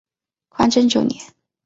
[0.49, 1.21] 宽政九年。